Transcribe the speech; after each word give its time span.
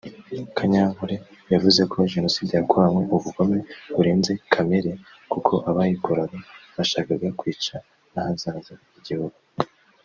Kanyankore 0.57 1.15
yavuze 1.53 1.81
ko 1.91 1.97
Jenoside 2.13 2.51
yakoranywe 2.55 3.03
ubugome 3.17 3.57
burenze 3.95 4.31
kamere 4.53 4.91
kuko 5.31 5.53
abayikoraga 5.69 6.37
bashakaga 6.75 7.27
kwica 7.39 7.75
n’ahazaza 8.13 8.73
h’igihugu 8.93 9.37